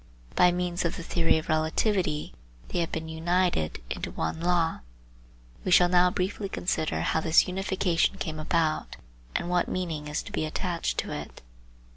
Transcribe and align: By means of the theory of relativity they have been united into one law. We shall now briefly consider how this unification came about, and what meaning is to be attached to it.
By 0.35 0.51
means 0.51 0.83
of 0.83 0.95
the 0.97 1.03
theory 1.03 1.37
of 1.37 1.47
relativity 1.47 2.33
they 2.69 2.79
have 2.79 2.91
been 2.91 3.07
united 3.07 3.83
into 3.91 4.09
one 4.09 4.39
law. 4.41 4.79
We 5.63 5.69
shall 5.69 5.89
now 5.89 6.09
briefly 6.09 6.49
consider 6.49 7.01
how 7.01 7.19
this 7.21 7.47
unification 7.47 8.17
came 8.17 8.39
about, 8.39 8.95
and 9.35 9.47
what 9.47 9.67
meaning 9.67 10.07
is 10.07 10.23
to 10.23 10.31
be 10.31 10.43
attached 10.43 10.97
to 11.01 11.11
it. 11.11 11.43